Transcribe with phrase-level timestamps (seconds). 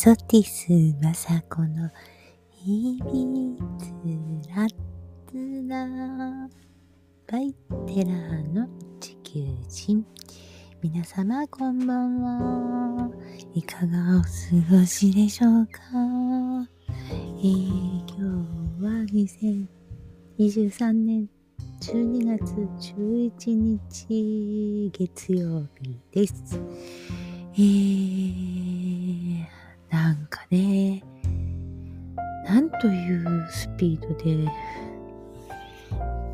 [0.00, 0.68] ソティス
[1.02, 1.90] マサコの
[2.52, 3.58] 秘密
[4.48, 4.68] ラッ
[5.28, 5.88] ツラ
[7.26, 7.52] バイ
[7.84, 8.68] テラーの
[9.00, 10.06] 地球人。
[10.84, 13.10] 皆様こんばんは。
[13.54, 14.28] いかがお過
[14.70, 15.80] ごしでしょうか、
[17.00, 18.46] えー、今
[18.78, 18.90] 日は
[20.46, 21.28] 2023年
[21.80, 22.54] 12月
[23.02, 26.60] 11日月曜日です。
[27.54, 28.67] えー、
[29.90, 31.02] なんかね、
[32.44, 34.50] なんというスピードで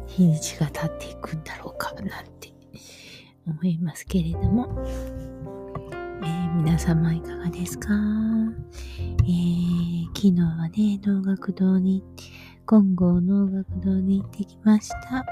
[0.06, 2.52] 日にちが経っていくんだろうかなんて
[3.46, 4.68] 思いますけれども、
[6.22, 12.02] えー、皆様いかがですか、えー、昨日はね、能楽堂に、
[12.66, 15.26] 金剛能楽堂に行ってきました。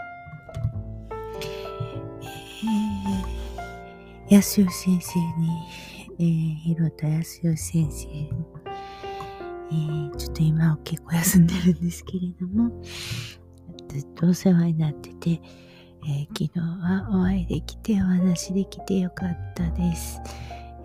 [4.28, 5.48] 安吉先生に、
[6.18, 12.70] えー、広田康義先生、えー、ちょっと今は結構休んでるんですけれども、
[13.88, 15.30] ずっとお世話になってて、
[16.04, 20.20] えー、昨日はお会いできてお話できてよかったです。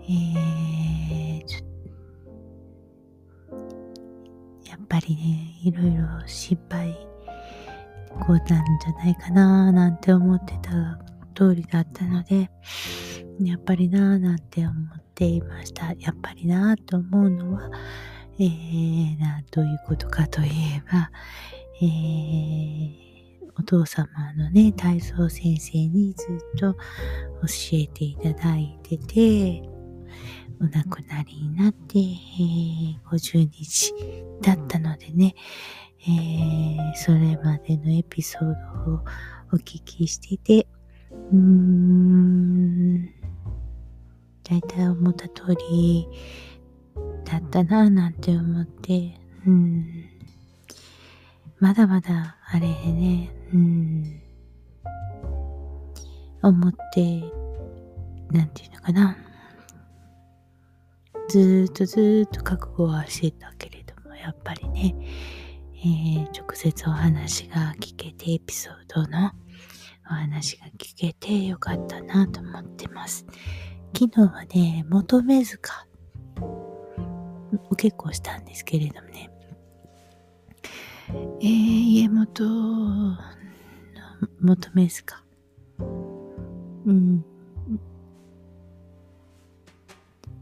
[0.02, 1.68] えー、ちょ
[4.68, 7.08] やっぱりね、いろいろ心配
[8.20, 10.98] こうなんじゃないかななんて思ってた
[11.34, 12.50] 通りだったので、
[13.40, 15.92] やっぱりなぁなんて思っていました。
[15.98, 17.70] やっぱりなと思うのは、
[18.38, 21.10] えー、な、どういうことかといえば、
[21.82, 26.78] えー、お父様のね、体操先生にずっと教
[27.72, 29.68] えていただいてて、
[30.60, 33.92] お亡くなりになって、えー、50日
[34.40, 35.34] だったのでね、
[36.02, 38.54] えー、それまでのエピソー
[38.86, 39.00] ドを
[39.52, 40.68] お聞きしてて、
[41.32, 43.17] うーん、
[44.48, 46.08] 大体思った通り
[47.24, 49.14] だったなぁなんて思って、
[49.46, 50.04] うん。
[51.58, 54.22] まだまだあれね、うん。
[56.42, 57.20] 思って、
[58.30, 59.16] なんていうのかな。
[61.28, 64.94] ずーっとずーっと覚悟はしてたけれども、やっぱりね、
[65.74, 69.32] えー、直接お話が聞けて、エピソードの
[70.06, 73.26] お話が聞けてよかったなと思ってます。
[73.94, 75.86] 昨日はね、求め塚、
[77.70, 79.30] お結構したんですけれどもね、
[81.40, 83.16] えー、家元の
[84.40, 85.24] 求め塚、
[85.78, 87.24] うん、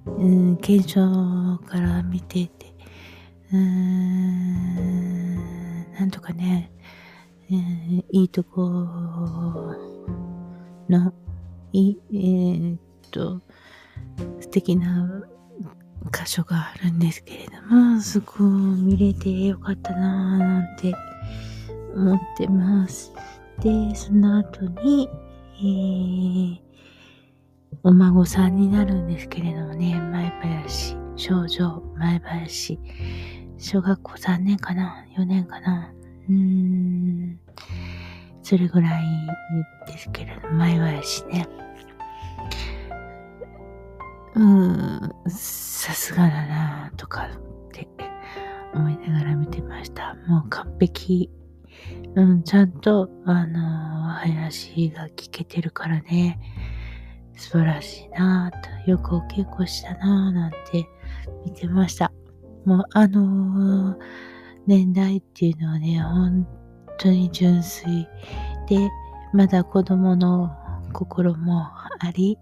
[0.07, 2.75] うん、検証から見てて、
[3.53, 4.57] うん、
[5.93, 6.71] なんとかね、
[7.51, 8.69] えー、いいとこ
[10.89, 11.13] の、
[11.73, 12.77] い、えー、
[13.11, 13.41] と
[14.41, 15.23] 素敵な
[16.13, 20.95] 箇所があるんですけれども、そこを見れてよかったなぁなんて
[21.95, 23.13] 思ってます。
[23.61, 25.09] で、その後に、
[25.59, 26.59] えー、
[27.83, 32.79] お孫さんになるんですけれどもね、前林、少女、前林、
[33.59, 35.93] 小学校3年かな ?4 年かな
[36.29, 37.41] うーん、
[38.43, 39.03] それぐらい
[39.87, 41.49] ですけれども、前林ね。
[44.37, 47.89] うん、さすがだなとかって
[48.75, 50.15] 思いながら見てました。
[50.29, 51.31] もう完璧。
[52.15, 53.61] うん、ちゃんと、あの
[54.09, 56.39] 林が聞けてるからね、
[57.35, 58.51] 素晴らしいな
[58.85, 60.87] と、よくお稽古したななんて
[61.45, 62.13] 見てました。
[62.67, 63.99] もう、あのー、
[64.67, 66.47] 年代っていうのはね、本
[66.99, 68.07] 当に純粋
[68.69, 68.91] で、
[69.33, 70.51] まだ子供の
[70.93, 72.39] 心もあり、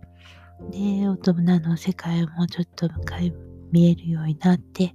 [0.71, 2.89] で、大人の世界もちょっと
[3.71, 4.95] 見えるようになって、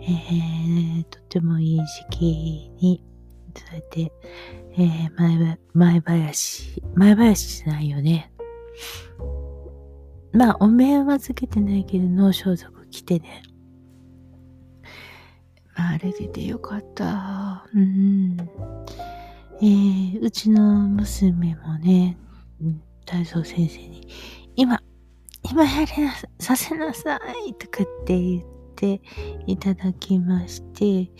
[0.00, 3.04] えー、とてもいい時期に、
[3.56, 4.12] そうやって、
[4.72, 8.32] えー、前、前林、前林じゃないよね。
[10.32, 13.42] まあ、お面はつけてないけど、脳装束着てね。
[15.76, 17.66] まあ、あれ出てよかった。
[17.74, 18.36] うん。
[19.62, 22.16] えー、うちの娘もね、
[23.06, 24.06] 体操先生に、
[24.56, 24.80] 今、
[25.50, 28.44] 今やりなさ、せなさいとかって言っ
[28.76, 29.02] て
[29.48, 31.10] いただきまして、え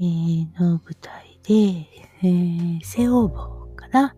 [0.00, 1.86] ー、の舞台で、
[2.22, 4.14] えー、背応募かな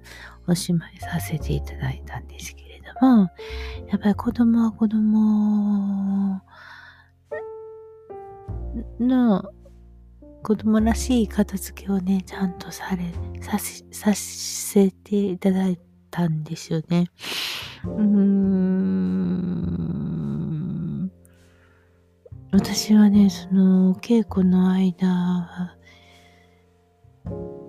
[0.48, 3.31] おしまいさせていただいたんですけれども、
[3.88, 6.42] やっぱり子供は子供
[8.99, 9.44] の
[10.42, 13.60] 子供らしい片付けをね、ちゃんとされ、さ
[13.92, 15.78] させていただい
[16.10, 17.10] たんですよね。
[17.87, 19.47] うん。
[22.53, 25.77] 私はね、その、稽古の間、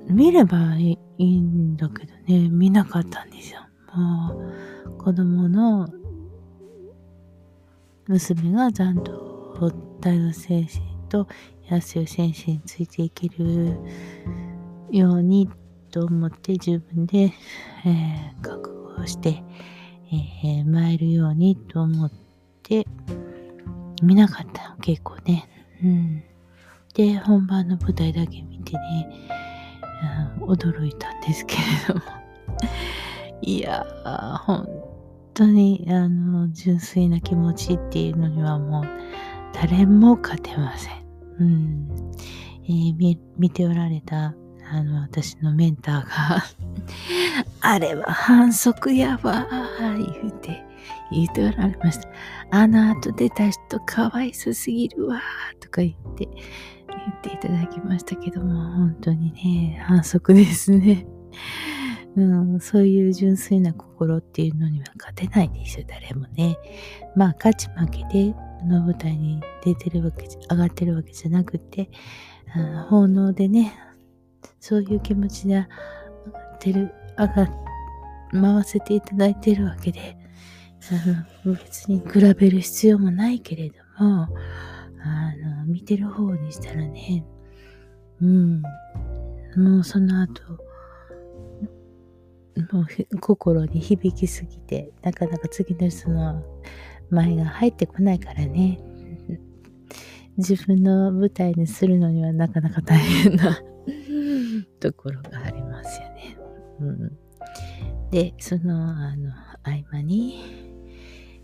[0.09, 3.61] 見ればいいんだけどね、見なかったんですよ。
[3.93, 4.41] も
[4.85, 5.87] う、子供の
[8.07, 10.79] 娘がちゃんと大学先生
[11.09, 11.27] と
[11.69, 13.77] 安代先生についていける
[14.91, 15.49] ように
[15.91, 17.33] と思って自分で、
[17.85, 19.43] えー、覚悟して、
[20.11, 22.11] えー、参るようにと思っ
[22.63, 22.85] て
[24.01, 25.49] 見なかったの結構ね。
[25.83, 26.23] うん。
[26.93, 29.29] で、本番の舞台だけ見てね、
[30.39, 32.01] うん、驚いたんですけれども
[33.41, 34.67] いやー、本
[35.33, 38.83] 当に、あの、純粋な気持ちっていうのにはもう、
[39.53, 40.93] 誰も勝てません。
[41.39, 41.87] うん。
[42.63, 44.33] えー、見、見ておられた、
[44.71, 46.43] あの、私のメンターが
[47.61, 50.63] あれは反則やわー、言うて、
[51.11, 52.09] 言っておられました。
[52.51, 61.05] あの後出た人かわいそすぎるわー、とか言って、言っていただきましたけども、本当にね、反則ですね。
[62.15, 66.57] うん、そういう純粋な心っていうのには勝てないですよ、誰もね。
[67.15, 68.35] まあ、勝ち負けで、
[68.65, 71.89] の舞台に出てるわけ、上がってるわけじゃなくて、
[72.89, 73.73] 奉納でね、
[74.67, 75.67] そういう気持ちで上が
[76.55, 77.49] ってる、上が、
[78.33, 80.17] 回せていただいてるわけで、
[80.91, 84.27] あの別に比べる必要もないけれども、
[85.01, 87.25] あの、見てる方にしたらね、
[88.21, 88.61] うん、
[89.55, 90.43] もうその後、
[92.73, 96.43] もう心に響きすぎて、なかなか次の人の
[97.09, 98.81] 前が入ってこないからね。
[100.35, 103.61] 自分の舞台にするのにはなかなか大変な
[104.79, 106.37] ところがありますよね。
[106.79, 107.17] うん、
[108.11, 109.31] で、その、あの、
[109.63, 110.43] 合間に、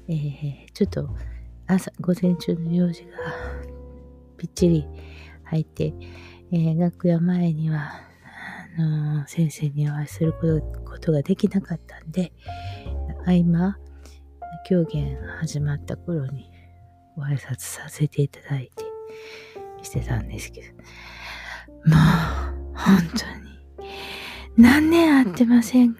[0.07, 1.09] えー、ちょっと
[1.67, 3.09] 朝、午前中の用事が
[4.37, 4.85] ぴっちり
[5.43, 5.93] 入って、
[6.51, 7.93] えー、楽屋前には、
[8.77, 12.31] あのー、先生にお会いすることができなかったんで、
[13.25, 13.77] 合間、
[14.65, 16.49] 狂言始まった頃に
[17.15, 18.83] ご挨拶させていただいて
[19.83, 21.95] してたんですけど、も
[22.51, 22.97] う、本
[23.77, 23.89] 当に、
[24.57, 25.95] 何年会ってません？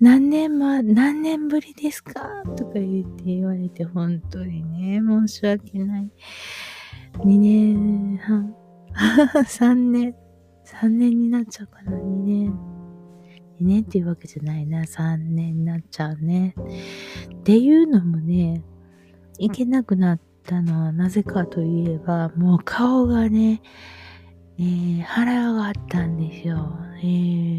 [0.00, 2.42] 何年も、何年ぶりですか？
[2.56, 6.10] とか言って言われて、本当にね、申し訳ない。
[7.18, 8.54] 2年半、
[9.44, 10.14] 3年、
[10.64, 12.50] 3年になっちゃうかな、2年。
[13.60, 16.54] 2年っていうわけじゃないな、3年になっちゃうね。
[17.34, 18.62] っていうのもね、
[19.38, 23.62] いけなくなったのはなぜかといえば、もう顔がね、
[24.58, 26.78] えー、腹があったんですよ。
[27.02, 27.58] えー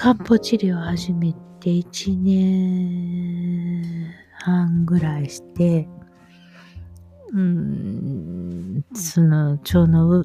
[0.00, 3.82] 漢方治療を始めて1年
[4.30, 5.88] 半ぐらいして、
[7.32, 10.22] うん、その腸の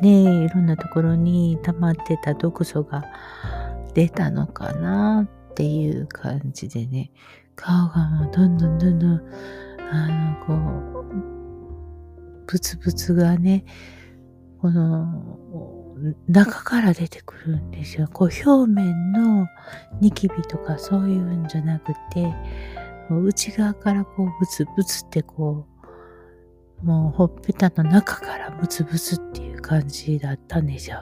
[0.00, 3.04] ね、いろんなところに溜まってた毒素が
[3.92, 7.10] 出たのかなっていう感じでね、
[7.56, 9.22] 顔がもうどんどんどんどん、
[9.92, 10.93] あの、こう、
[12.46, 13.64] ブツブツがね、
[14.60, 15.94] この、
[16.28, 18.08] 中から出てくるんですよ。
[18.12, 19.46] こう表面の
[20.00, 22.34] ニキビとかそういうんじゃなくて、
[23.10, 25.66] 内側からこうブツブツってこ
[26.82, 30.98] う、もうほっぺたの中からブツブツっていう感じだったんですよ。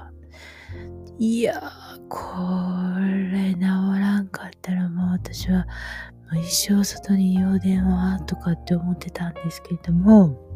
[1.19, 2.19] いやー、こ
[3.33, 5.67] れ治らんかったらもう私は
[6.33, 10.52] もう一生外に用電話とかって思ってたんですけれども、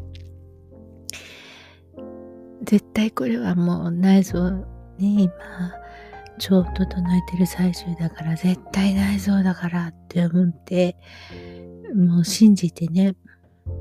[2.63, 4.65] 絶対これはもう内臓ね、
[4.99, 5.31] 今、
[6.37, 10.95] 腸を整えてる最中だから、絶対内臓だからって思って、
[11.95, 13.15] もう信じてね、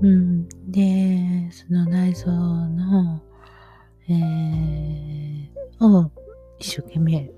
[0.03, 0.49] うん。
[0.69, 3.23] で、その内臓の、
[4.09, 6.11] えー、を
[6.59, 7.31] 一生懸命、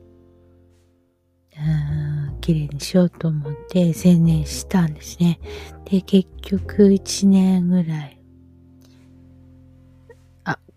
[2.41, 5.41] 綺麗にしようと思って専念したんですね。
[5.85, 8.18] で、結局1年ぐらい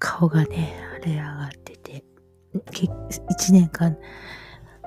[0.04, 2.04] 顔がね、腫れ上がってて、
[3.30, 3.96] 一年間、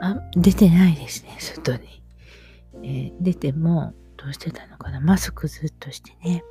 [0.01, 2.03] あ、出てないですね、外に。
[2.83, 6.43] えー、出ても、どうしてたのかなマスクずっとしてね。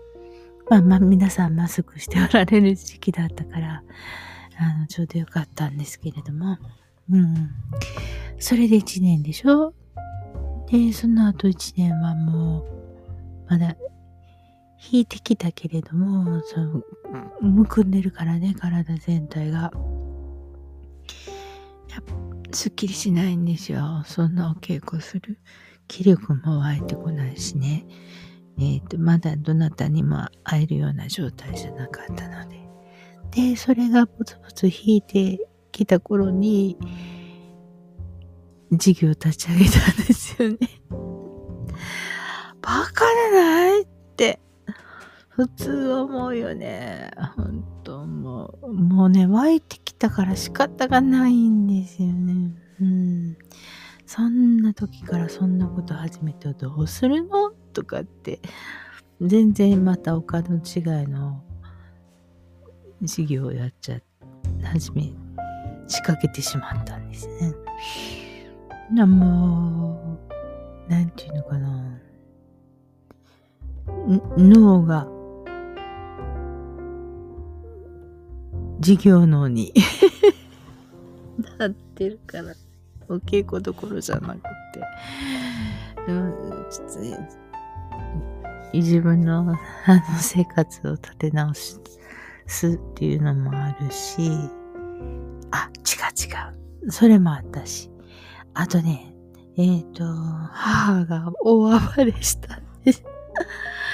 [0.70, 3.84] まあまあ皆さんマスクしておられる時期だったから、
[4.58, 6.58] あの、ちょうどよかったんですけれども、
[7.12, 7.50] うん。
[8.40, 9.74] それで一年でしょ？
[10.72, 12.66] で、その後一年はもう、
[13.50, 13.76] まだ
[14.92, 16.82] 引いてきたけれども、その、
[17.42, 19.72] むくんでるからね、体全体が。
[22.52, 24.04] すっきりしないんですよ。
[24.06, 25.40] そんなお稽古する
[25.88, 27.86] 気力も湧いてこないしね。
[28.60, 32.60] え、ー、と、まだどなたにも会えるような状態じゃなかったので。
[33.32, 35.40] で、それがポツポツ引いて
[35.72, 36.78] きた頃に、
[38.72, 40.58] 事業立ち上げたんですよね。
[42.62, 44.40] バカでないって、
[45.36, 47.10] 普通思うよね。
[47.36, 52.52] 本当もう、もうね、湧いてきたから仕方がないんですよね。
[52.80, 53.38] うん。
[54.06, 57.50] そんな時からそんなこと始めてどうするの？
[57.74, 58.42] とかって、
[59.22, 61.42] 全然また他の違いの
[63.02, 64.00] 事業をやっちゃ、
[64.64, 65.14] 始め、
[65.88, 67.54] 仕掛けてしまったんですね。
[68.92, 70.20] な、も
[70.88, 72.00] う、なんていうのかな。
[74.38, 75.08] 脳が、
[78.84, 79.74] 事業脳に
[81.58, 82.54] なってるから、
[83.08, 84.50] お稽古どころじゃなくて、
[86.08, 86.34] うん、
[86.70, 86.88] ちょっ
[88.72, 91.80] と、自分のあの生活を立て直す
[92.68, 94.32] っていうのもあるし、
[95.52, 96.92] あ、違う違う。
[96.92, 97.90] それもあったし。
[98.54, 99.16] あとね、
[99.56, 100.04] えっ、ー、と、
[100.52, 103.04] 母が大暴れしたんです。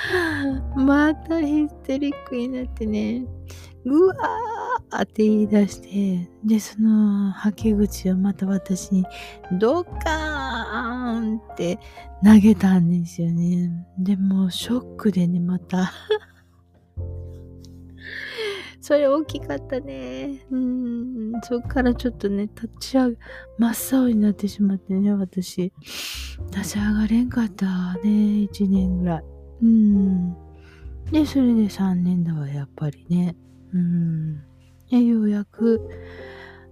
[0.75, 3.25] またヒステリックになってね、
[3.86, 4.59] うわー
[4.98, 9.05] って言い出して、で、その吐き口をまた私に
[9.60, 11.79] ドカーンって
[12.24, 13.69] 投げたんですよね。
[13.98, 15.91] でもショックでね、また
[18.81, 20.46] それ大きかったね。
[20.50, 21.34] うん。
[21.43, 23.17] そっからちょっとね、立ち上げ、
[23.58, 25.72] 真っ青になってしまってね、私。
[26.51, 29.24] 立ち上がれんかったね、一年ぐらい。
[29.62, 30.34] うん。
[31.12, 33.36] で、それで3年だわ、やっぱりね。
[33.74, 34.49] うん。
[34.89, 35.81] で、ようやく、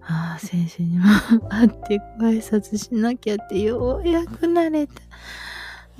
[0.01, 1.05] ああ、先生にも
[1.50, 4.93] 会ってご挨拶しなきゃって、ようやく慣れた。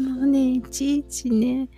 [0.02, 1.70] もうね、いちいちね、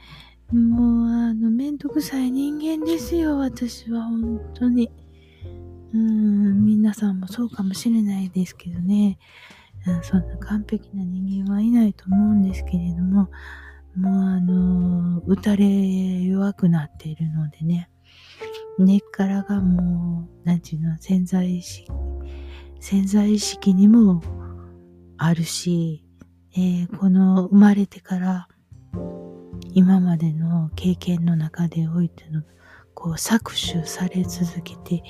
[0.51, 4.89] もう、あの、めんどくさい人間ですよ、私は、本当に。
[5.93, 9.17] うん、皆さんもそうかもしれないですけどね。
[9.87, 13.29] うん、そんな完璧な人間はいないと思うんですけれども、
[13.95, 15.65] もうあの、打たれ
[16.23, 17.89] 弱くなっているのでね、
[18.79, 21.91] 根っからがもう、なんていうの、潜在意識、
[22.79, 24.21] 潜在意識にも
[25.17, 26.05] あるし、
[26.53, 28.47] えー、この生まれてから
[29.73, 32.41] 今までの経験の中でおいての
[32.93, 35.03] こう搾取され続けて、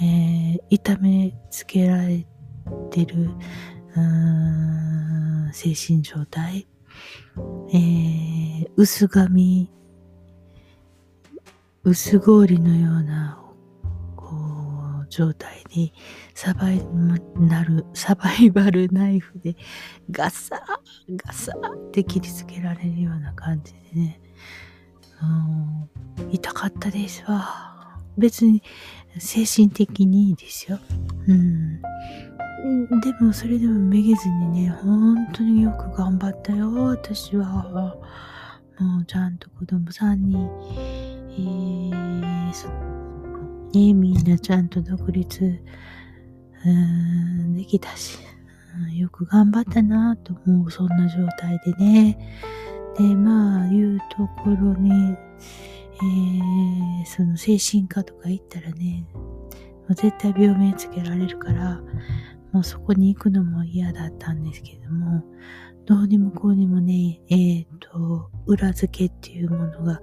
[0.00, 2.26] えー、痛めつけられ
[2.90, 3.30] てる
[5.52, 6.66] 精神状態、
[7.72, 9.70] えー、薄紙
[11.82, 13.42] 薄氷のような
[14.14, 14.34] こ
[15.02, 15.94] う状態に
[16.34, 16.84] サバイ
[17.36, 19.56] なるサバイバルナイフで
[20.10, 24.20] ガサーガサーって切りつけられるような感じでね、
[26.18, 27.98] うん、痛かったですわ。
[28.18, 28.62] 別に
[29.18, 30.78] 精神的にいいですよ、
[31.26, 31.80] うん、
[33.00, 37.96] でもそれでもめげずにね本当によく頑張ったよ私は。
[38.80, 40.48] もうちゃんと子供さんに、
[41.38, 41.70] えー
[43.72, 45.62] ね、みんなちゃんと独立、
[46.66, 48.18] うん、できたし、
[48.96, 52.18] よく頑張ったなと思う、そんな状態でね。
[52.98, 59.20] で、まあ、いうところに、えー、その精神科とか行ったらね、も
[59.90, 61.80] う絶対病名つけられるから、
[62.52, 65.22] もうそこに行くのも嫌だったんですけども、
[65.86, 70.00] どうにもこうにもね、えっ、ー、と、裏付けっていうものが、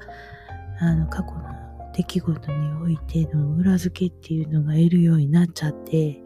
[0.79, 1.57] あの、過去の
[1.93, 6.21] 出来事においての裏付けっていうのが得るようになっちゃって、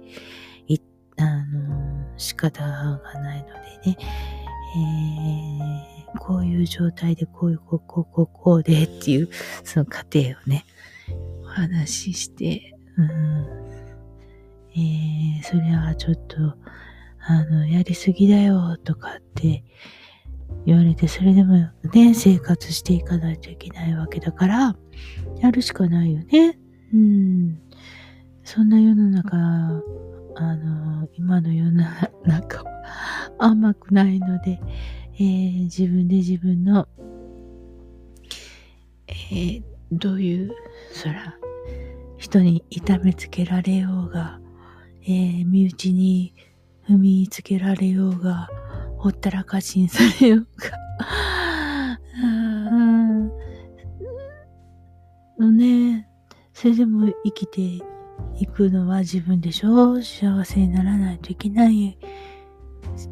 [0.67, 0.79] い、
[1.17, 3.47] あの、仕方がないの
[3.83, 3.97] でね、
[4.75, 9.29] えー、こういう状態でこういう、こう、こう、こう、こうでっていう、
[9.63, 10.65] その過程をね、
[11.43, 13.61] お話しして、うん、
[14.75, 16.37] えー、それはちょっと、
[17.19, 19.63] あの、やりすぎだよとかって
[20.65, 24.75] 言われて、それでもね、生活していかないといけないわけだから、
[25.39, 26.59] やるしかないよね。
[26.93, 27.59] うん。
[28.43, 29.37] そんな世の中、
[30.35, 31.83] あの、今の世の
[32.25, 34.59] 中は 甘くないので、
[35.15, 36.87] えー、自分で自分の、
[39.07, 40.51] えー、どういう、
[40.93, 41.37] そら、
[42.17, 44.39] 人に痛めつけられようが、
[45.03, 46.35] えー、身内に
[46.87, 48.49] 踏みつけられようが、
[49.01, 50.77] ほったらかしにされようが
[55.39, 56.07] のね、
[56.53, 57.83] それでも生きて
[58.35, 59.99] いくのは自分でしょ？
[60.03, 61.97] 幸せにならないといけない。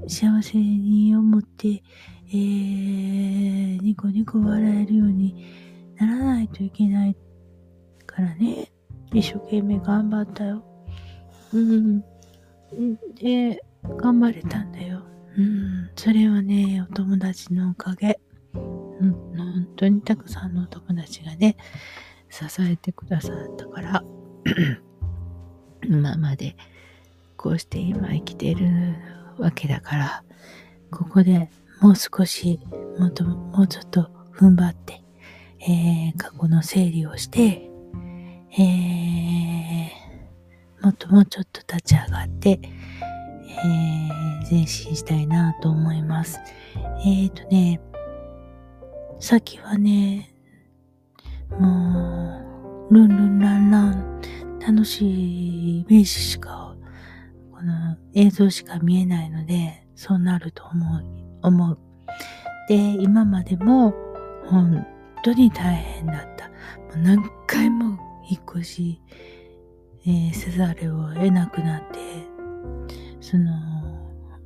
[0.07, 1.81] 幸せに思って、
[2.27, 5.43] えー、ニコニコ笑えるように
[5.97, 7.17] ならないといけない
[8.05, 8.71] からね、
[9.11, 10.63] 一生懸命頑張ったよ。
[11.51, 12.01] うん。
[13.15, 13.63] で、
[13.97, 14.88] 頑張れたんだよ。
[15.39, 15.89] うん。
[15.95, 18.19] それはね、お友達のおかげ。
[18.53, 18.57] う
[19.05, 19.13] ん。
[19.37, 21.55] 本当にたくさんのお友達がね、
[22.29, 24.03] 支えてくださったから、
[25.87, 26.57] 今まで
[27.37, 28.67] こうして今生きている
[29.37, 30.23] わけだから、
[30.91, 32.59] ここでもう少し、
[32.97, 35.01] もっと、もうちょっと踏ん張って、
[35.61, 37.69] えー、過去の整理をして、
[38.57, 42.59] えー、もっともうちょっと立ち上がって、
[43.49, 46.39] えー、前進したいなと思います。
[47.05, 47.81] えっ、ー、とね、
[49.19, 50.33] 先はね、
[51.59, 52.41] も
[52.89, 54.21] う、ルンルンランラン、
[54.59, 56.75] 楽しいイメージしか、
[57.51, 61.03] この映像しか見えないので、そうなると思う、
[61.41, 61.79] 思う。
[62.67, 63.93] で、今までも、
[64.47, 64.85] 本
[65.23, 66.47] 当に大変だった。
[66.47, 66.53] も
[66.95, 69.01] う何回も引っ越し、
[70.05, 72.28] えー、せざるを得なくなって、
[73.21, 73.51] その、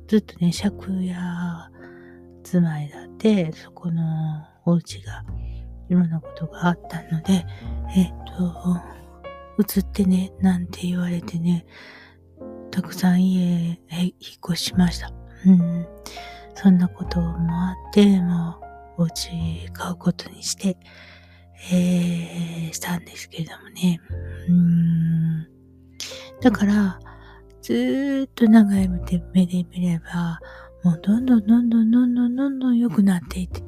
[0.08, 0.74] ずっとね、借
[1.06, 1.14] 家
[2.42, 4.02] 住まいだって、そこの
[4.64, 5.24] お家が
[5.88, 7.46] いろんなことがあったので、
[7.96, 8.80] えっと、
[9.58, 11.66] 移ってね、なんて言われてね、
[12.70, 14.12] たくさん家へ引っ
[14.52, 15.12] 越しました。
[15.46, 15.86] うん。
[16.54, 18.60] そんなこともあって、も
[18.98, 20.76] う、お家買うことにして、
[21.72, 24.00] えー、したんですけれどもね。
[24.48, 25.48] うん。
[26.40, 26.98] だから、
[27.64, 30.38] ずっと長い目で見れば、
[30.82, 33.62] もうどんどんどんどんどんどんどんどん良くなっていて、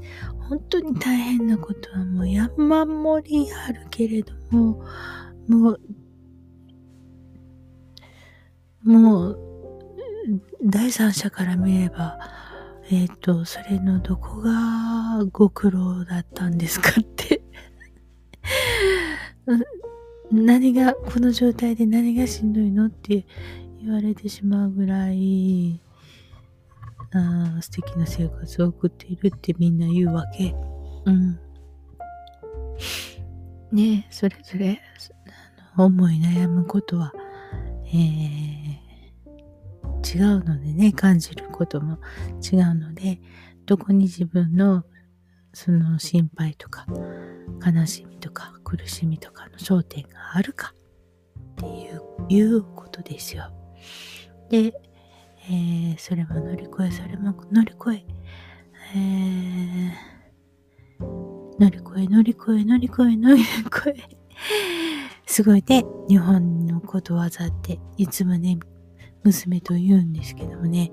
[0.50, 4.84] 本当に大変なことはもう山盛りあるけれども、
[5.48, 5.80] もう、
[8.84, 9.38] もう、
[10.62, 12.18] 第三者から見れば、
[12.90, 17.40] えっ、ー、と、それのどこがご苦労だったんですかって
[20.30, 23.24] 何が、この状態で何がしんどいのって
[23.86, 25.80] 言われてしまうぐらい、
[27.12, 30.56] あ素敵な生活を送っているってみんな言うわけ。
[31.04, 31.38] うん。
[33.70, 34.80] ねそれぞれ、
[35.76, 37.12] 思い悩むことは、
[37.86, 41.98] えー、違うのでね、感じることも
[42.42, 43.20] 違うので、
[43.66, 44.82] どこに自分の
[45.52, 46.86] その心配とか
[47.64, 50.74] 悲しみとか苦しみとかの焦点があるか
[51.52, 53.55] っていういうことですよ。
[54.50, 54.72] で、
[55.48, 58.04] えー、それも乗り越え、それも乗り越え、
[58.94, 61.04] えー、
[61.60, 64.16] 乗り越え、乗り越え、乗り越え、乗り越え。
[65.26, 68.58] すごいね、日本のことわざっていつもね、
[69.24, 70.92] 娘と言うんですけどもね、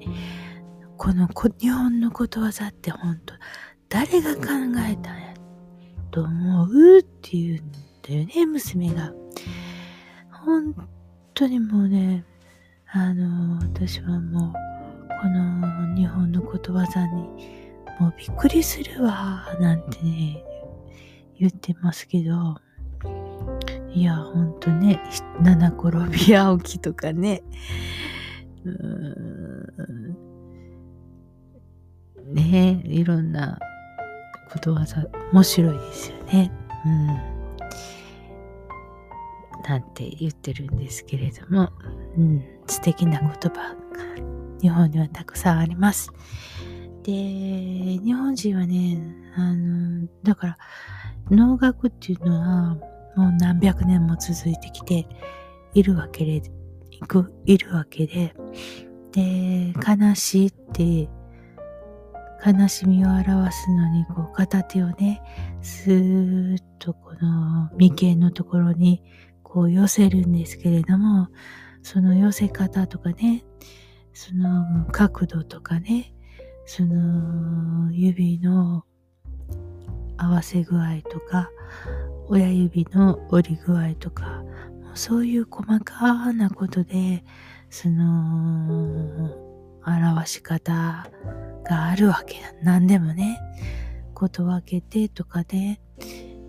[0.97, 1.27] この
[1.59, 3.33] 日本のことわざって本当
[3.89, 4.41] 誰が考
[4.89, 5.33] えたんや
[6.11, 9.13] と思うって言うんだよね、娘が。
[10.31, 10.75] 本
[11.33, 12.25] 当にもうね、
[12.95, 14.53] あの、私はもう、
[15.19, 17.23] この日本のことわざに、
[17.99, 20.43] もうびっくりするわ、なんてね、
[21.39, 22.55] 言ってますけど、
[23.91, 25.01] いや、ほんとね、
[25.41, 27.41] 七転び青木とかね、
[28.63, 30.15] うん
[32.31, 33.57] ねいろんな
[34.51, 36.51] ことわざ、面白いですよね。
[36.85, 37.32] うん。
[39.67, 41.71] なんて言ってるんですけれども、
[42.17, 46.11] うん、素敵な言葉が日本にはたくさんあります。
[47.03, 49.01] で、日本人はね、
[49.35, 50.57] あの、だから、
[51.29, 52.75] 能楽っていうのは、
[53.15, 55.07] もう何百年も続いてきて
[55.73, 56.41] いるわけで、
[56.91, 58.33] いく、いるわけで、
[59.11, 61.09] で、悲しいって、
[62.45, 65.21] 悲しみを表すのに、こう、片手をね、
[65.61, 69.01] スーッとこの眉間のところに、
[69.53, 71.27] こう寄せるんですけれども、
[71.83, 73.45] その寄せ方とかね、
[74.11, 76.15] その角度とかね、
[76.65, 78.83] その指の
[80.17, 81.51] 合わせ具合とか、
[82.29, 84.43] 親指の折り具合とか、
[84.95, 87.23] そういう細かなことで、
[87.69, 89.35] その、
[89.85, 91.07] 表し方
[91.63, 92.53] があるわけだ。
[92.63, 93.39] 何でもね、
[94.15, 95.79] こと分けてとかで、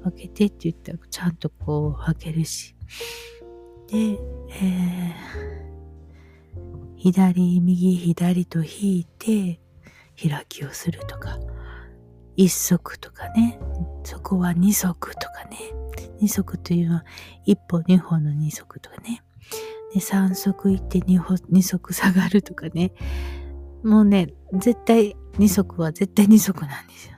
[0.03, 2.75] 分けてって言ったらちゃんとこう分けるし。
[3.89, 9.61] で、えー、左、右、左と引いて
[10.21, 11.39] 開きをするとか、
[12.37, 13.59] 一足とかね、
[14.05, 15.59] そこは二足とかね、
[16.21, 17.05] 二足というのは
[17.45, 19.23] 一歩二歩の二足とかね、
[19.93, 22.93] で三足行って二歩二足下がるとかね、
[23.85, 27.15] もうね、絶対2足は絶対2足なんですよ。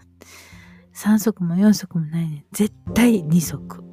[0.95, 2.45] 3足も4足もないね。
[2.53, 3.86] 絶対2足。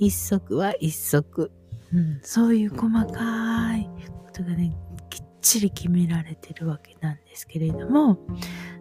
[0.00, 1.50] 1足は1足。
[1.94, 3.88] うん、そういう細かい
[4.24, 4.76] ことがね、
[5.08, 8.18] きっちり決められてるわけなんですけれども、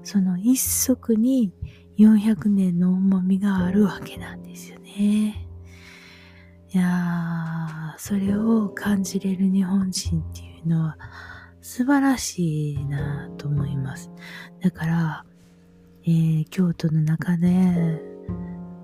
[0.03, 1.53] その1足に
[1.97, 5.47] 400年の重みがあるわけなんですよね。
[6.73, 10.97] いやー、それを感じれる日本人っていうのは
[11.61, 14.11] 素晴らしいなと思います。
[14.61, 15.25] だから、
[16.03, 18.14] えー、京都の中で、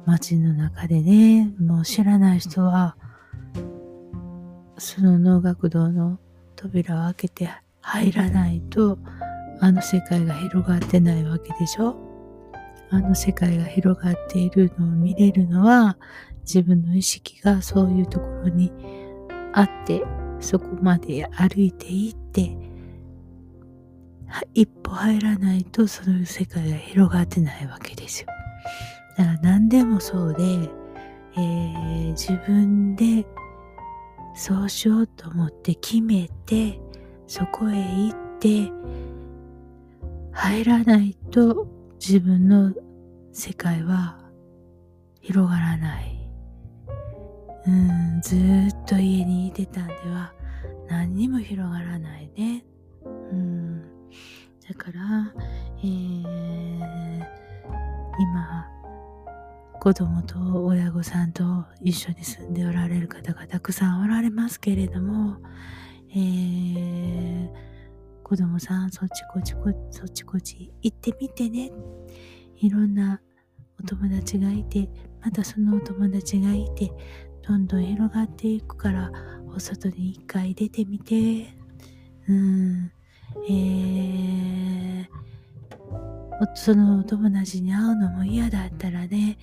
[0.05, 2.95] 街の中でね、もう知らない人は、
[4.77, 6.19] その能楽堂の
[6.55, 7.49] 扉を開けて
[7.81, 8.97] 入らないと、
[9.59, 11.95] あの世界が広がってないわけでしょ
[12.89, 15.97] あの世界が広がっているのを見れるのは、
[16.41, 18.71] 自分の意識がそういうところに
[19.53, 20.03] あって、
[20.39, 22.57] そこまで歩いていって、
[24.53, 28.27] 一歩入らないとそういう世界が広がってないわけですよ。
[29.21, 33.23] だから何でもそうで、えー、自分で
[34.33, 36.79] そうしようと思って決めて、
[37.27, 38.71] そこへ行って、
[40.31, 41.67] 入らないと
[41.99, 42.73] 自分の
[43.31, 44.17] 世界は
[45.21, 46.27] 広がらない。
[47.67, 50.33] うん、ずっと家にいてたんでは
[50.89, 52.65] 何にも広がらないね。
[53.05, 53.81] うん、
[54.67, 55.31] だから、
[55.77, 57.23] えー、
[58.19, 58.70] 今、
[59.83, 65.37] 子供と親御さんと一緒に住んでおられる方がたくさんおられますけれども、
[66.11, 67.49] えー、
[68.21, 71.71] 子供さんそっちこっちこそっちこっち行ってみてね。
[72.57, 73.21] いろんな
[73.79, 74.87] お友達がいて、
[75.19, 76.91] またそのお友達がいて、
[77.41, 79.11] どんどん広がっていくから、
[79.47, 81.57] お外に一回出てみて。
[82.27, 82.91] うん。
[83.49, 85.07] えー、
[86.53, 89.39] そのお友達に会うのも嫌だったらね、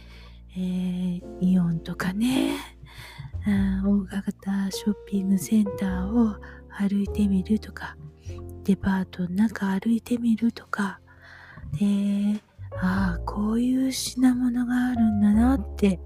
[0.59, 2.57] えー、イオンとかね、
[3.47, 6.35] 大型ショッピングセンターを
[6.69, 7.97] 歩いてみるとか、
[8.65, 11.01] デパートの中歩いてみるとか、
[11.79, 12.43] で、
[12.83, 16.01] ああ、こういう品物があるんだなって、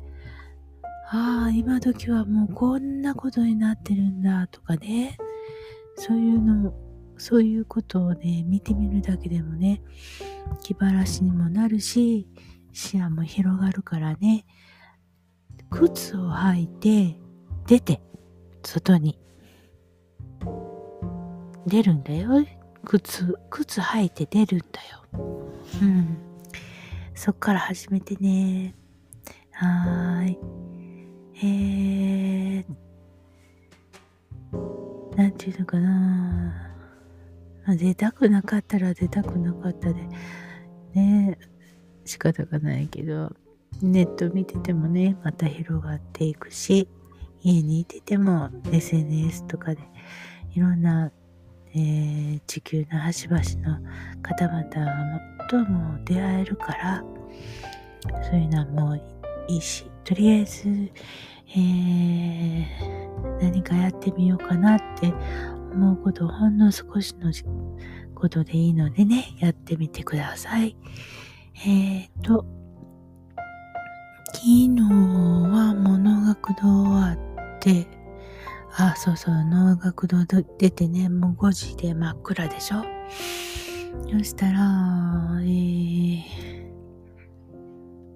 [1.10, 5.16] ああ、今時はもうこんなことになってるんだとかね、
[5.96, 6.74] そういうの、
[7.16, 9.80] そういうことをね、見てみるだけでもね、
[10.62, 12.28] 気晴らしにもなるし、
[12.72, 14.46] 視野も広がるからね、
[15.70, 17.18] 靴を履いて、
[17.66, 18.00] 出て、
[18.62, 19.18] 外に。
[21.66, 22.30] 出るんだよ。
[22.84, 25.04] 靴、靴履いて出るんだよ。
[25.80, 26.16] うん。
[27.14, 28.74] そっから始めてね。
[29.52, 30.38] はーい。
[31.44, 32.64] えー、
[35.16, 36.72] なんていうのかな。
[37.68, 40.08] 出たくなかったら出たくなかったで、
[40.94, 41.38] ね、
[42.04, 43.32] 仕方がないけど、
[43.80, 46.88] ネット見ててもね、また広がっていくし、
[47.42, 49.80] 家にいてても SNS とかで
[50.54, 51.10] いろんな、
[51.74, 53.80] えー、地球の端々の
[54.22, 57.04] 方々とも出会えるから、
[58.24, 59.02] そういうのはもう
[59.48, 60.68] いいし、とりあえず、
[61.54, 65.12] えー、何かやってみようかなって
[65.72, 67.32] 思うことほんの少しの
[68.14, 70.76] ことでいいのでね、やってみてください。
[71.54, 72.44] えっ、ー、と、
[74.34, 77.86] 昨日は物学堂あって、
[78.76, 80.24] あ、そうそう、能楽堂
[80.58, 82.82] 出てね、もう5時で真っ暗でしょ？
[84.10, 84.60] そしたら、
[85.42, 86.22] えー、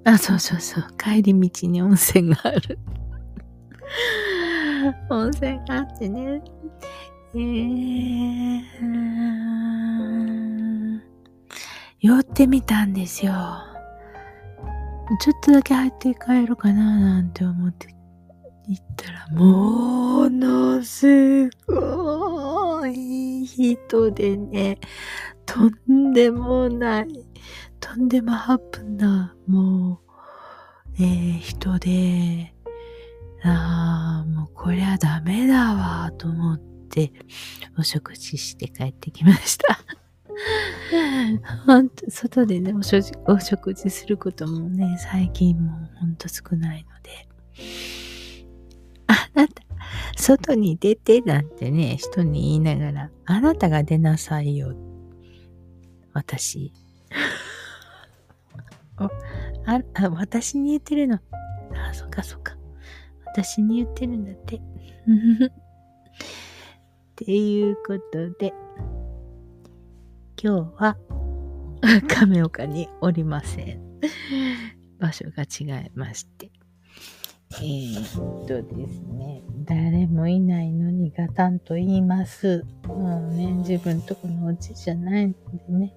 [0.05, 2.79] あ、そうそうそう、帰り道に温泉がある。
[5.11, 6.43] 温泉があってね、
[7.35, 8.63] えー、
[12.07, 13.33] 寄ってみたんですよ。
[15.21, 17.89] ちょっとだけ入って帰ろうかななんて思って
[18.69, 24.79] 行ったら、ものすごい人でね、
[25.47, 27.09] とんでもない、
[27.81, 32.55] とんでもハプな、もう、えー、人で、
[33.43, 37.13] ああ、もうこりゃダメだわ、と思って、
[37.77, 39.81] お食事して帰ってきました
[41.67, 47.29] ほんと、外でねお食、お食事することもね、最近もうほんと少ないので。
[49.07, 49.63] あなた、
[50.17, 54.75] 外に出てなんてね、人に言いながら、あなたが出なさいよ。
[56.13, 56.73] 私。
[58.99, 59.11] あ
[59.95, 61.19] あ、私に言ってるの。
[61.75, 62.57] あ、そっかそっか。
[63.27, 64.57] 私に言ってるんだって。
[64.57, 64.61] っ
[67.17, 68.53] ていうことで。
[70.39, 70.97] 今日は
[72.09, 73.81] 亀岡におりません。
[75.01, 76.51] 場所が違いまして。
[77.53, 82.67] えー、っとですね、誰もいないのにガタンと言います。
[82.87, 85.35] もうね、自分とこのお家じゃないの
[85.69, 85.95] でね。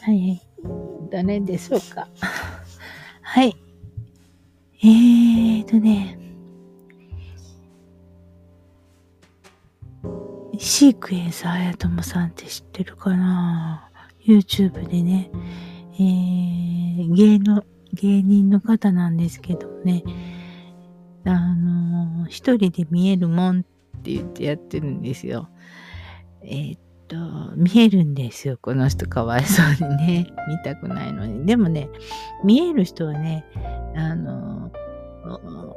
[0.00, 0.40] はい、
[1.10, 2.08] 誰でしょうか。
[3.20, 3.54] はい。
[4.82, 6.18] えーとね、
[10.58, 13.90] シークエンスあやともさんって知ってるかな
[14.26, 15.30] ?YouTube でね、
[15.94, 20.02] えー、芸の、芸人の方なんですけどね、
[21.24, 23.62] あのー、一人で見えるもんっ
[24.02, 25.48] て言ってやってるんですよ。
[26.42, 27.16] えー、っと、
[27.56, 28.58] 見えるんですよ。
[28.60, 30.26] この人かわいそうにね。
[30.48, 31.46] 見たくないのに。
[31.46, 31.88] でもね、
[32.44, 33.44] 見える人はね、
[33.96, 35.74] あのー、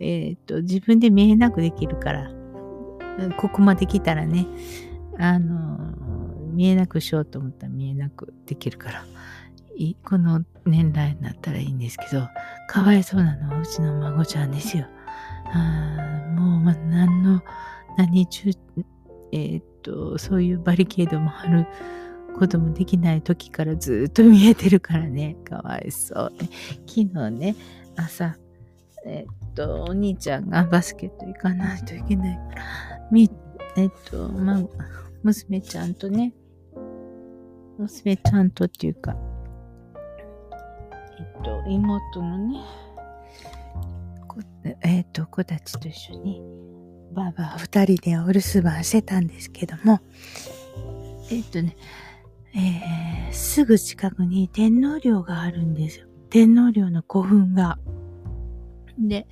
[0.00, 2.30] えっと、自分で見えなくできるから、
[3.36, 4.46] ここまで来たらね、
[5.18, 5.78] あの
[6.52, 9.04] 見えなくしようと思ったら見えなくできるから、
[10.04, 12.28] この年代になったらいいんですけど、
[12.68, 14.86] かわいそうなのはうちの孫ちゃんですよ。
[15.52, 17.42] あもう、ま、何の、
[17.96, 18.50] 何中、
[19.32, 21.66] えー、っと、そういうバリケードも張る
[22.38, 26.32] こともできない時からずっと見えてるからね、かわいそう、
[26.86, 27.56] 昨日ね、
[27.96, 28.36] 朝、
[29.06, 32.62] えー、っと、お兄ちゃんがバスケット行かないといけないから、
[33.10, 33.30] み、
[33.76, 34.62] えっと、ま、
[35.22, 36.34] 娘ちゃんとね、
[37.78, 39.16] 娘ちゃんとっていうか、
[41.18, 42.60] えっと、妹のね、
[44.82, 46.42] えっと、子たちと一緒に、
[47.12, 50.00] ばあば二人でお留守番してたんですけども、
[51.30, 51.76] えっとね、
[52.54, 56.06] えー、すぐ近くに天皇陵があるんですよ。
[56.30, 57.78] 天皇陵の古墳が。
[58.98, 59.26] で、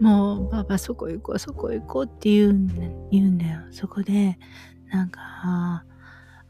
[0.00, 3.60] もう、ばあばそこ行こう、そこ行こうって言うん言うんだよ。
[3.70, 4.38] そこで、
[4.90, 5.84] なんか、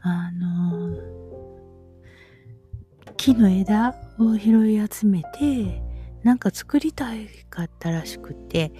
[0.01, 0.97] あの
[3.17, 5.81] 木の枝を拾い集めて、
[6.23, 7.07] なんか作りた
[7.49, 8.71] かったらしくて、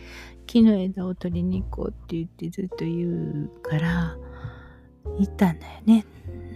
[0.46, 3.08] 木の枝を取りに行こうって言ってずっと言
[3.46, 4.18] うから、
[5.20, 6.06] 行ったんだよね。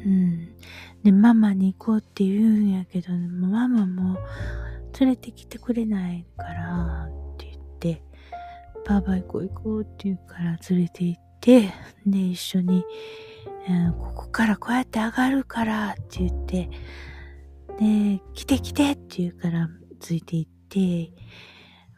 [0.06, 0.56] うん。
[1.04, 4.18] で、ママに行こうって言うんやけど、ママも
[5.00, 8.04] 連れてきてくれないからって言って、
[8.86, 11.74] ばあば行こう行こうって言うから連れて行って、
[12.06, 12.84] で、一緒に、
[13.70, 16.70] うん、ここからこうやって上がるからって言って、
[17.80, 19.68] で、来て来てって言うから
[20.00, 21.12] ついて行って、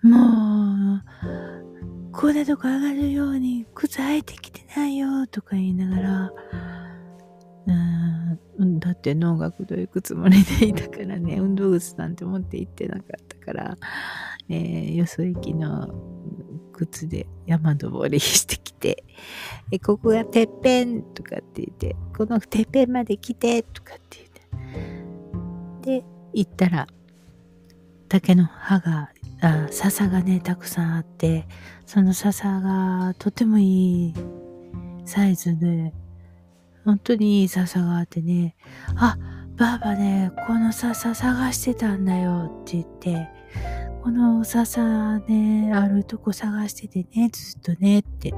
[0.03, 6.31] もう、こんなとこ上がるように靴履いてきてないよとか言いながら、
[7.67, 8.39] うん、
[8.79, 13.77] だって農学堂行くつもりでいたからね、運動靴なんて持って行ってなかったから、
[14.49, 15.93] えー、よそ行きの
[16.73, 19.03] 靴で山登りしてきて、
[19.71, 26.87] えここがてっぺんとかって言って、このてっぺんまで来てとかって言って、で、行ったら、
[28.07, 29.09] 竹の葉が
[29.41, 31.47] あ笹がねたくさんあって
[31.85, 34.13] その笹がとてもいい
[35.05, 35.93] サイズで
[36.85, 38.55] 本当にいい笹があってね
[38.95, 39.17] あ
[39.57, 43.27] ばあばねこの笹探してたんだよって言って
[44.03, 48.33] この笹ねあるとこ探しててねずっとねって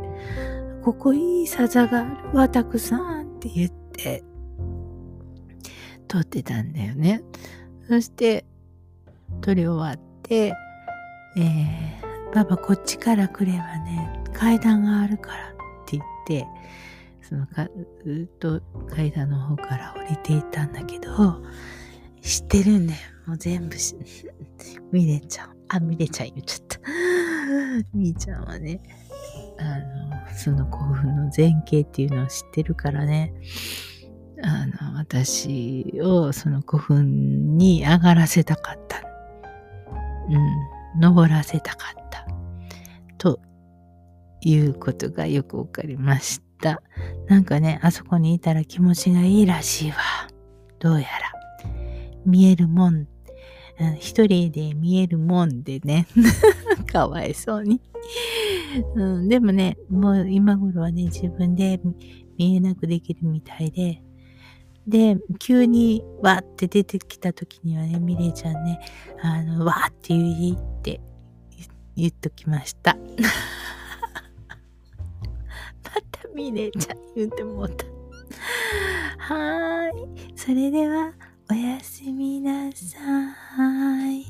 [0.83, 4.23] ここいい笹があるわたくさんって言って
[6.07, 7.21] 撮ってたんだよね。
[7.89, 8.45] そして
[9.41, 10.53] 撮り終わって
[11.37, 15.51] えー、パパこっちから来ればね、階段があるからっ
[15.85, 16.47] て言って、
[17.27, 17.67] そのか、
[18.05, 21.43] ずっと階段の方から降りていたんだけど、
[22.21, 22.99] 知ってるんだよ。
[23.25, 23.95] もう全部し、
[24.93, 25.55] ミレちゃん。
[25.67, 26.79] あ、ミレちゃん言っちゃった。
[27.93, 28.79] みーちゃんはね、
[29.59, 29.79] あ
[30.29, 33.33] の、その興奮の前景っていうのを知ってるからね、
[34.41, 39.01] あの、私をその古墳に上がらせたかった。
[40.29, 41.01] うん。
[41.01, 42.25] 登らせたかった。
[43.17, 43.41] と
[44.41, 46.46] いうことがよくわかりました。
[47.27, 49.97] なんかね、あそこにいたら気持ちがいいらしいわ。
[50.79, 51.33] どうやら。
[52.25, 53.07] 見えるもん。
[53.99, 56.07] 一人で見えるもんでね。
[56.91, 57.79] かわいそうに
[58.95, 59.29] うん。
[59.29, 61.79] でもね、もう今頃はね、自分で
[62.37, 64.01] 見えなくできるみたいで、
[64.87, 68.79] で、急にわって出てきた時にはね、ミレイちゃんね、
[69.21, 71.01] あの、わーって言いって
[71.95, 72.97] 言っときました。
[76.11, 77.67] た見れちゃうっても。
[79.17, 80.37] はい。
[80.37, 81.13] それでは、
[81.49, 82.97] おやすみなさ
[84.11, 84.25] い。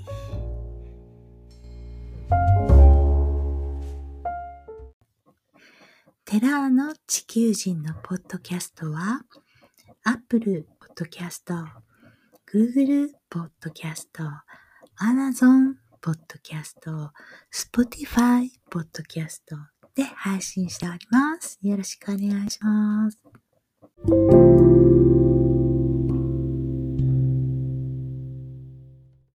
[6.25, 9.21] テラーの地球人のポッドキャストは、
[10.03, 19.55] Apple Podcast、Google Podcast、Amazon Podcast、Spotify Podcast、
[19.97, 21.57] で配信しております。
[21.63, 23.17] よろしくお願いします。